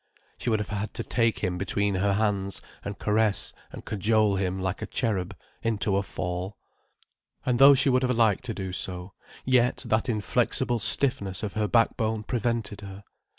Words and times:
She 0.39 0.49
would 0.49 0.57
have 0.57 0.69
had 0.69 0.95
to 0.95 1.03
take 1.03 1.43
him 1.43 1.59
between 1.59 1.93
her 1.93 2.13
hands 2.13 2.59
and 2.83 2.97
caress 2.97 3.53
and 3.71 3.85
cajole 3.85 4.35
him 4.35 4.59
like 4.59 4.81
a 4.81 4.87
cherub, 4.87 5.37
into 5.61 5.95
a 5.95 6.01
fall. 6.01 6.57
And 7.45 7.59
though 7.59 7.75
she 7.75 7.89
would 7.89 8.01
have 8.01 8.17
like 8.17 8.41
to 8.49 8.53
do 8.55 8.73
so, 8.73 9.13
yet 9.45 9.83
that 9.85 10.09
inflexible 10.09 10.79
stiffness 10.79 11.43
of 11.43 11.53
her 11.53 11.67
backbone 11.67 12.23
prevented 12.23 12.81
her. 12.81 13.03